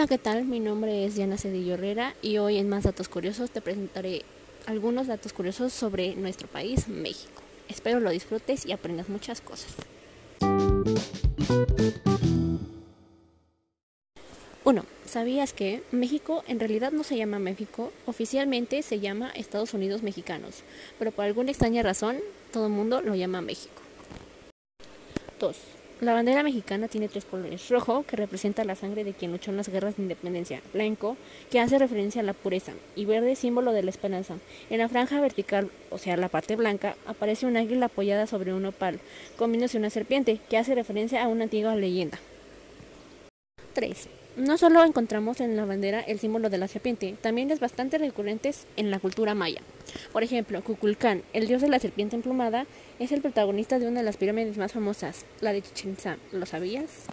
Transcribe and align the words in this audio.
Hola, 0.00 0.08
¿qué 0.08 0.16
tal? 0.16 0.46
Mi 0.46 0.60
nombre 0.60 1.04
es 1.04 1.14
Diana 1.14 1.36
Cedillo 1.36 1.74
Herrera 1.74 2.14
y 2.22 2.38
hoy 2.38 2.56
en 2.56 2.70
Más 2.70 2.84
Datos 2.84 3.10
Curiosos 3.10 3.50
te 3.50 3.60
presentaré 3.60 4.22
algunos 4.64 5.08
datos 5.08 5.34
curiosos 5.34 5.74
sobre 5.74 6.16
nuestro 6.16 6.48
país, 6.48 6.88
México. 6.88 7.42
Espero 7.68 8.00
lo 8.00 8.08
disfrutes 8.08 8.64
y 8.64 8.72
aprendas 8.72 9.10
muchas 9.10 9.42
cosas. 9.42 9.74
1. 14.64 14.84
¿Sabías 15.04 15.52
que 15.52 15.82
México 15.90 16.44
en 16.48 16.60
realidad 16.60 16.92
no 16.92 17.04
se 17.04 17.18
llama 17.18 17.38
México? 17.38 17.92
Oficialmente 18.06 18.80
se 18.80 19.00
llama 19.00 19.28
Estados 19.34 19.74
Unidos 19.74 20.02
Mexicanos, 20.02 20.62
pero 20.98 21.12
por 21.12 21.26
alguna 21.26 21.50
extraña 21.50 21.82
razón 21.82 22.20
todo 22.54 22.68
el 22.68 22.72
mundo 22.72 23.02
lo 23.02 23.14
llama 23.16 23.42
México. 23.42 23.82
2. 25.38 25.79
La 26.00 26.14
bandera 26.14 26.42
mexicana 26.42 26.88
tiene 26.88 27.08
tres 27.08 27.26
colores. 27.26 27.68
Rojo, 27.68 28.04
que 28.04 28.16
representa 28.16 28.64
la 28.64 28.74
sangre 28.74 29.04
de 29.04 29.12
quien 29.12 29.32
luchó 29.32 29.50
en 29.50 29.58
las 29.58 29.68
guerras 29.68 29.96
de 29.96 30.02
independencia. 30.02 30.62
Blanco, 30.72 31.18
que 31.50 31.60
hace 31.60 31.78
referencia 31.78 32.22
a 32.22 32.24
la 32.24 32.32
pureza. 32.32 32.72
Y 32.96 33.04
verde, 33.04 33.36
símbolo 33.36 33.72
de 33.72 33.82
la 33.82 33.90
esperanza. 33.90 34.36
En 34.70 34.78
la 34.78 34.88
franja 34.88 35.20
vertical, 35.20 35.70
o 35.90 35.98
sea, 35.98 36.16
la 36.16 36.30
parte 36.30 36.56
blanca, 36.56 36.96
aparece 37.06 37.44
un 37.44 37.58
águila 37.58 37.86
apoyada 37.86 38.26
sobre 38.26 38.54
un 38.54 38.64
opal, 38.64 38.98
comiéndose 39.36 39.76
una 39.76 39.90
serpiente, 39.90 40.40
que 40.48 40.56
hace 40.56 40.74
referencia 40.74 41.22
a 41.22 41.28
una 41.28 41.44
antigua 41.44 41.76
leyenda. 41.76 42.18
3. 43.74 44.19
No 44.36 44.56
solo 44.58 44.84
encontramos 44.84 45.40
en 45.40 45.56
la 45.56 45.64
bandera 45.64 46.00
el 46.00 46.20
símbolo 46.20 46.50
de 46.50 46.58
la 46.58 46.68
serpiente, 46.68 47.16
también 47.20 47.50
es 47.50 47.58
bastante 47.58 47.98
recurrente 47.98 48.52
en 48.76 48.90
la 48.90 49.00
cultura 49.00 49.34
maya. 49.34 49.60
Por 50.12 50.22
ejemplo, 50.22 50.62
Kukulcán, 50.62 51.22
el 51.32 51.48
dios 51.48 51.60
de 51.60 51.68
la 51.68 51.80
serpiente 51.80 52.14
emplumada, 52.14 52.66
es 53.00 53.10
el 53.10 53.22
protagonista 53.22 53.78
de 53.78 53.88
una 53.88 54.00
de 54.00 54.06
las 54.06 54.16
pirámides 54.16 54.56
más 54.56 54.72
famosas, 54.72 55.26
la 55.40 55.52
de 55.52 55.62
Chichen 55.62 55.92
Itza. 55.92 56.16
¿Lo 56.32 56.46
sabías? 56.46 57.06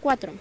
4. 0.00 0.32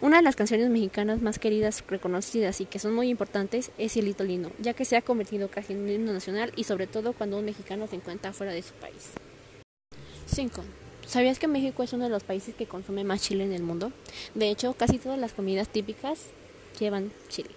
Una 0.00 0.18
de 0.18 0.22
las 0.22 0.36
canciones 0.36 0.70
mexicanas 0.70 1.20
más 1.20 1.38
queridas, 1.38 1.84
reconocidas 1.86 2.60
y 2.60 2.64
que 2.64 2.78
son 2.78 2.94
muy 2.94 3.08
importantes 3.10 3.70
es 3.76 3.92
Cielito 3.92 4.24
Lindo, 4.24 4.50
ya 4.60 4.72
que 4.72 4.84
se 4.84 4.96
ha 4.96 5.02
convertido 5.02 5.48
casi 5.48 5.74
en 5.74 5.80
un 5.80 5.90
himno 5.90 6.12
nacional 6.12 6.52
y 6.56 6.64
sobre 6.64 6.86
todo 6.86 7.12
cuando 7.12 7.36
un 7.36 7.44
mexicano 7.44 7.86
se 7.86 7.96
encuentra 7.96 8.32
fuera 8.32 8.52
de 8.52 8.62
su 8.62 8.72
país. 8.74 9.10
5. 10.26 10.62
¿Sabías 11.08 11.38
que 11.38 11.48
México 11.48 11.82
es 11.82 11.94
uno 11.94 12.04
de 12.04 12.10
los 12.10 12.22
países 12.22 12.54
que 12.54 12.66
consume 12.66 13.02
más 13.02 13.22
chile 13.22 13.42
en 13.42 13.54
el 13.54 13.62
mundo? 13.62 13.92
De 14.34 14.50
hecho, 14.50 14.74
casi 14.74 14.98
todas 14.98 15.18
las 15.18 15.32
comidas 15.32 15.66
típicas 15.70 16.26
llevan 16.78 17.10
chile. 17.28 17.48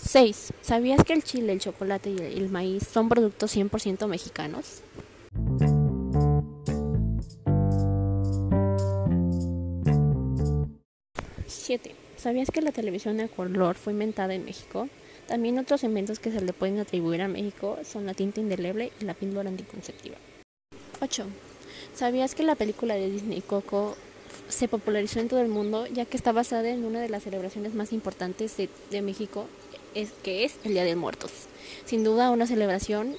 6. 0.00 0.52
¿Sabías 0.62 1.04
que 1.04 1.12
el 1.12 1.22
chile, 1.22 1.52
el 1.52 1.60
chocolate 1.60 2.10
y 2.10 2.18
el 2.18 2.48
maíz 2.48 2.88
son 2.88 3.08
productos 3.08 3.56
100% 3.56 4.08
mexicanos? 4.08 4.82
¿Sabías 12.16 12.50
que 12.50 12.62
la 12.62 12.72
televisión 12.72 13.20
a 13.20 13.28
color 13.28 13.76
fue 13.76 13.92
inventada 13.92 14.34
en 14.34 14.44
México? 14.44 14.88
También 15.28 15.56
otros 15.60 15.84
inventos 15.84 16.18
que 16.18 16.32
se 16.32 16.40
le 16.40 16.52
pueden 16.52 16.80
atribuir 16.80 17.22
a 17.22 17.28
México 17.28 17.78
son 17.84 18.06
la 18.06 18.14
tinta 18.14 18.40
indeleble 18.40 18.90
y 19.00 19.04
la 19.04 19.14
píldora 19.14 19.48
anticonceptiva. 19.48 20.16
8. 21.00 21.26
¿Sabías 21.94 22.34
que 22.34 22.42
la 22.42 22.54
película 22.54 22.94
de 22.94 23.10
Disney 23.10 23.42
Coco 23.42 23.96
se 24.48 24.66
popularizó 24.66 25.20
en 25.20 25.28
todo 25.28 25.40
el 25.40 25.48
mundo 25.48 25.86
ya 25.86 26.06
que 26.06 26.16
está 26.16 26.32
basada 26.32 26.68
en 26.70 26.84
una 26.84 27.00
de 27.00 27.10
las 27.10 27.22
celebraciones 27.22 27.74
más 27.74 27.92
importantes 27.92 28.56
de, 28.56 29.02
México, 29.02 29.46
es, 29.94 30.10
que 30.22 30.44
es 30.44 30.54
el 30.64 30.72
Día 30.72 30.84
de 30.84 30.96
Muertos? 30.96 31.30
Sin 31.84 32.02
duda 32.02 32.30
una 32.30 32.46
celebración 32.46 33.14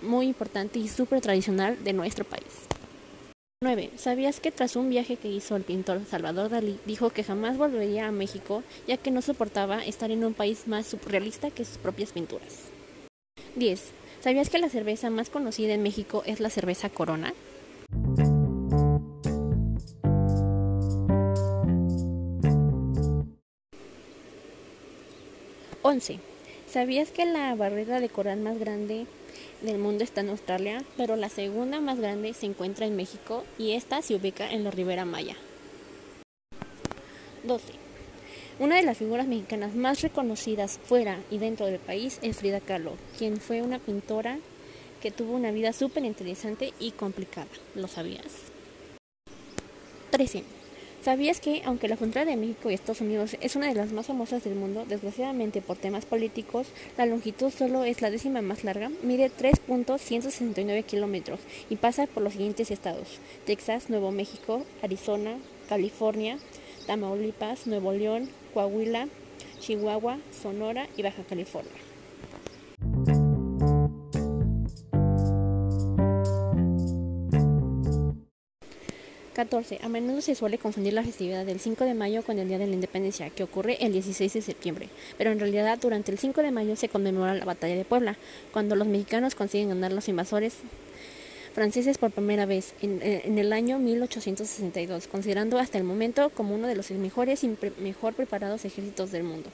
muy 0.00 0.26
importante 0.26 0.78
y 0.78 0.88
súper 0.88 1.20
tradicional 1.20 1.82
de 1.84 1.92
nuestro 1.92 2.24
país. 2.24 2.44
9. 3.62 3.90
¿Sabías 3.96 4.40
que 4.40 4.50
tras 4.50 4.76
un 4.76 4.88
viaje 4.88 5.16
que 5.16 5.28
hizo 5.28 5.56
el 5.56 5.62
pintor 5.62 6.00
Salvador 6.08 6.50
Dalí 6.50 6.78
dijo 6.86 7.10
que 7.10 7.24
jamás 7.24 7.56
volvería 7.56 8.08
a 8.08 8.12
México 8.12 8.62
ya 8.86 8.96
que 8.96 9.10
no 9.10 9.22
soportaba 9.22 9.84
estar 9.84 10.10
en 10.10 10.24
un 10.24 10.34
país 10.34 10.66
más 10.66 10.86
surrealista 10.86 11.50
que 11.50 11.64
sus 11.64 11.78
propias 11.78 12.12
pinturas? 12.12 12.68
10. 13.56 13.82
¿Sabías 14.20 14.48
que 14.48 14.58
la 14.58 14.70
cerveza 14.70 15.10
más 15.10 15.28
conocida 15.28 15.74
en 15.74 15.82
México 15.82 16.22
es 16.26 16.40
la 16.40 16.50
cerveza 16.50 16.88
Corona? 16.88 17.34
11. 25.86 26.18
¿Sabías 26.66 27.10
que 27.10 27.26
la 27.26 27.54
barrera 27.54 28.00
de 28.00 28.08
coral 28.08 28.40
más 28.40 28.58
grande 28.58 29.06
del 29.60 29.76
mundo 29.76 30.02
está 30.02 30.22
en 30.22 30.30
Australia, 30.30 30.82
pero 30.96 31.14
la 31.14 31.28
segunda 31.28 31.78
más 31.78 31.98
grande 31.98 32.32
se 32.32 32.46
encuentra 32.46 32.86
en 32.86 32.96
México 32.96 33.44
y 33.58 33.72
esta 33.72 34.00
se 34.00 34.14
ubica 34.14 34.50
en 34.50 34.64
la 34.64 34.70
Ribera 34.70 35.04
Maya? 35.04 35.36
12. 37.42 37.74
Una 38.60 38.76
de 38.76 38.82
las 38.82 38.96
figuras 38.96 39.26
mexicanas 39.26 39.74
más 39.74 40.00
reconocidas 40.00 40.80
fuera 40.82 41.18
y 41.30 41.36
dentro 41.36 41.66
del 41.66 41.80
país 41.80 42.18
es 42.22 42.38
Frida 42.38 42.60
Kahlo, 42.60 42.94
quien 43.18 43.36
fue 43.36 43.60
una 43.60 43.78
pintora 43.78 44.38
que 45.02 45.10
tuvo 45.10 45.34
una 45.34 45.50
vida 45.50 45.74
súper 45.74 46.06
interesante 46.06 46.72
y 46.80 46.92
complicada. 46.92 47.48
¿Lo 47.74 47.88
sabías? 47.88 48.24
13. 50.12 50.63
¿Sabías 51.04 51.38
que, 51.38 51.60
aunque 51.66 51.86
la 51.86 51.98
frontera 51.98 52.24
de 52.24 52.38
México 52.38 52.70
y 52.70 52.74
Estados 52.74 53.02
Unidos 53.02 53.36
es 53.42 53.56
una 53.56 53.66
de 53.68 53.74
las 53.74 53.92
más 53.92 54.06
famosas 54.06 54.42
del 54.42 54.54
mundo, 54.54 54.86
desgraciadamente 54.88 55.60
por 55.60 55.76
temas 55.76 56.06
políticos, 56.06 56.68
la 56.96 57.04
longitud 57.04 57.50
solo 57.50 57.84
es 57.84 58.00
la 58.00 58.10
décima 58.10 58.40
más 58.40 58.64
larga, 58.64 58.90
mide 59.02 59.30
3.169 59.30 60.82
kilómetros 60.84 61.40
y 61.68 61.76
pasa 61.76 62.06
por 62.06 62.22
los 62.22 62.32
siguientes 62.32 62.70
estados: 62.70 63.18
Texas, 63.44 63.90
Nuevo 63.90 64.12
México, 64.12 64.64
Arizona, 64.82 65.36
California, 65.68 66.38
Tamaulipas, 66.86 67.66
Nuevo 67.66 67.92
León, 67.92 68.30
Coahuila, 68.54 69.08
Chihuahua, 69.60 70.16
Sonora 70.42 70.88
y 70.96 71.02
Baja 71.02 71.22
California. 71.28 71.93
14. 79.34 79.80
A 79.82 79.88
menudo 79.88 80.20
se 80.20 80.34
suele 80.34 80.56
confundir 80.56 80.94
la 80.94 81.02
festividad 81.02 81.44
del 81.44 81.60
5 81.60 81.84
de 81.84 81.92
mayo 81.92 82.22
con 82.22 82.38
el 82.38 82.48
Día 82.48 82.58
de 82.58 82.66
la 82.66 82.74
Independencia, 82.74 83.28
que 83.30 83.42
ocurre 83.42 83.76
el 83.84 83.92
16 83.92 84.32
de 84.32 84.40
septiembre, 84.40 84.88
pero 85.18 85.32
en 85.32 85.40
realidad 85.40 85.78
durante 85.78 86.12
el 86.12 86.18
5 86.18 86.40
de 86.42 86.50
mayo 86.50 86.76
se 86.76 86.88
conmemora 86.88 87.34
la 87.34 87.44
Batalla 87.44 87.74
de 87.74 87.84
Puebla, 87.84 88.16
cuando 88.52 88.76
los 88.76 88.86
mexicanos 88.86 89.34
consiguen 89.34 89.68
ganar 89.68 89.92
los 89.92 90.08
invasores 90.08 90.54
franceses 91.52 91.98
por 91.98 92.10
primera 92.10 92.46
vez 92.46 92.74
en, 92.80 93.00
en, 93.02 93.38
el 93.38 93.52
año 93.52 93.78
1862, 93.78 95.06
considerando 95.06 95.58
hasta 95.58 95.78
el 95.78 95.84
momento 95.84 96.30
como 96.30 96.54
uno 96.54 96.66
de 96.66 96.74
los 96.74 96.90
mejores 96.92 97.44
y 97.44 97.56
mejor 97.78 98.14
preparados 98.14 98.64
ejércitos 98.64 99.12
del 99.12 99.24
mundo. 99.24 99.50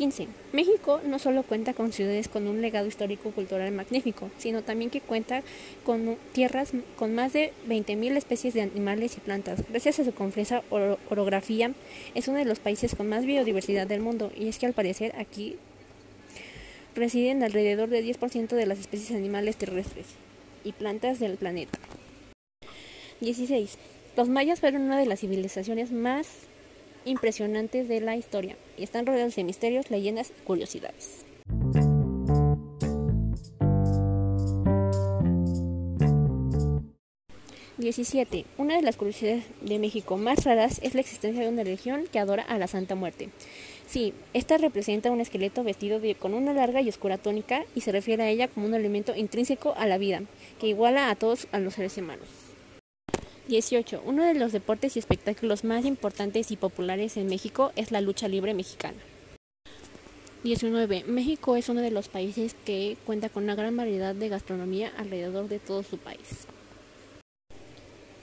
15. 0.00 0.28
México 0.54 1.02
no 1.04 1.18
solo 1.18 1.42
cuenta 1.42 1.74
con 1.74 1.92
ciudades 1.92 2.28
con 2.28 2.46
un 2.46 2.62
legado 2.62 2.86
histórico-cultural 2.86 3.70
magnífico, 3.70 4.30
sino 4.38 4.62
también 4.62 4.90
que 4.90 5.02
cuenta 5.02 5.42
con 5.84 6.16
tierras 6.32 6.72
con 6.96 7.14
más 7.14 7.34
de 7.34 7.52
20.000 7.68 8.16
especies 8.16 8.54
de 8.54 8.62
animales 8.62 9.18
y 9.18 9.20
plantas. 9.20 9.62
Gracias 9.68 10.00
a 10.00 10.04
su 10.06 10.14
compleja 10.14 10.62
orografía, 11.10 11.72
es 12.14 12.28
uno 12.28 12.38
de 12.38 12.46
los 12.46 12.60
países 12.60 12.94
con 12.94 13.10
más 13.10 13.26
biodiversidad 13.26 13.86
del 13.86 14.00
mundo, 14.00 14.32
y 14.34 14.48
es 14.48 14.58
que 14.58 14.64
al 14.64 14.72
parecer 14.72 15.12
aquí 15.18 15.58
residen 16.94 17.42
alrededor 17.42 17.90
del 17.90 18.06
10% 18.06 18.56
de 18.56 18.64
las 18.64 18.78
especies 18.78 19.10
animales 19.10 19.56
terrestres 19.56 20.06
y 20.64 20.72
plantas 20.72 21.20
del 21.20 21.36
planeta. 21.36 21.78
16. 23.20 23.76
Los 24.16 24.30
mayas 24.30 24.60
fueron 24.60 24.80
una 24.80 24.98
de 24.98 25.04
las 25.04 25.20
civilizaciones 25.20 25.92
más 25.92 26.26
impresionantes 27.04 27.88
de 27.88 28.00
la 28.00 28.16
historia 28.16 28.56
y 28.76 28.82
están 28.82 29.06
rodeados 29.06 29.36
de 29.36 29.44
misterios, 29.44 29.90
leyendas 29.90 30.30
y 30.30 30.44
curiosidades. 30.44 31.24
Diecisiete. 37.80 38.44
Una 38.58 38.76
de 38.76 38.82
las 38.82 38.96
curiosidades 38.96 39.44
de 39.62 39.78
México 39.78 40.18
más 40.18 40.44
raras 40.44 40.80
es 40.82 40.92
la 40.92 41.00
existencia 41.00 41.42
de 41.42 41.48
una 41.48 41.64
religión 41.64 42.04
que 42.12 42.18
adora 42.18 42.42
a 42.42 42.58
la 42.58 42.66
Santa 42.66 42.94
Muerte. 42.94 43.30
Sí, 43.86 44.12
esta 44.34 44.58
representa 44.58 45.10
un 45.10 45.22
esqueleto 45.22 45.64
vestido 45.64 45.98
con 46.18 46.34
una 46.34 46.52
larga 46.52 46.82
y 46.82 46.90
oscura 46.90 47.16
tónica 47.16 47.64
y 47.74 47.80
se 47.80 47.90
refiere 47.90 48.22
a 48.22 48.28
ella 48.28 48.48
como 48.48 48.66
un 48.66 48.74
elemento 48.74 49.16
intrínseco 49.16 49.72
a 49.76 49.86
la 49.86 49.96
vida, 49.96 50.22
que 50.60 50.66
iguala 50.66 51.10
a 51.10 51.16
todos 51.16 51.48
a 51.52 51.58
los 51.58 51.74
seres 51.74 51.96
humanos. 51.96 52.49
18. 53.50 54.02
Uno 54.06 54.24
de 54.24 54.34
los 54.34 54.52
deportes 54.52 54.94
y 54.94 55.00
espectáculos 55.00 55.64
más 55.64 55.84
importantes 55.84 56.52
y 56.52 56.56
populares 56.56 57.16
en 57.16 57.26
México 57.26 57.72
es 57.74 57.90
la 57.90 58.00
lucha 58.00 58.28
libre 58.28 58.54
mexicana. 58.54 58.96
19. 60.44 61.04
México 61.08 61.56
es 61.56 61.68
uno 61.68 61.80
de 61.80 61.90
los 61.90 62.08
países 62.08 62.54
que 62.64 62.96
cuenta 63.04 63.28
con 63.28 63.42
una 63.42 63.56
gran 63.56 63.76
variedad 63.76 64.14
de 64.14 64.28
gastronomía 64.28 64.92
alrededor 64.96 65.48
de 65.48 65.58
todo 65.58 65.82
su 65.82 65.98
país. 65.98 66.46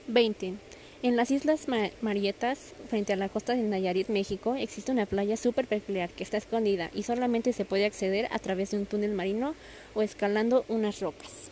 20. 0.06 0.54
En 1.02 1.16
las 1.16 1.30
Islas 1.30 1.66
Marietas, 2.00 2.72
frente 2.88 3.12
a 3.12 3.16
la 3.16 3.28
costa 3.28 3.54
de 3.54 3.62
Nayarit, 3.62 4.08
México, 4.08 4.56
existe 4.56 4.90
una 4.90 5.04
playa 5.04 5.36
súper 5.36 5.66
peculiar 5.66 6.08
que 6.08 6.24
está 6.24 6.38
escondida 6.38 6.90
y 6.94 7.02
solamente 7.02 7.52
se 7.52 7.66
puede 7.66 7.84
acceder 7.84 8.28
a 8.32 8.38
través 8.38 8.70
de 8.70 8.78
un 8.78 8.86
túnel 8.86 9.12
marino 9.12 9.54
o 9.94 10.00
escalando 10.00 10.64
unas 10.68 11.00
rocas. 11.00 11.50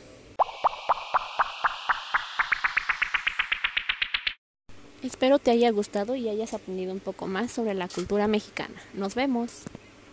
Espero 5.06 5.38
te 5.38 5.52
haya 5.52 5.70
gustado 5.70 6.16
y 6.16 6.28
hayas 6.28 6.52
aprendido 6.52 6.92
un 6.92 6.98
poco 6.98 7.28
más 7.28 7.52
sobre 7.52 7.74
la 7.74 7.86
cultura 7.86 8.26
mexicana. 8.26 8.74
Nos 8.92 9.14
vemos. 9.14 9.62